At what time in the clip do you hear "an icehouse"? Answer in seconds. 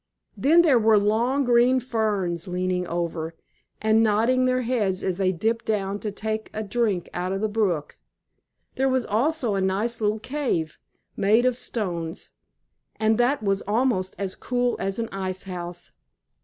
14.97-15.91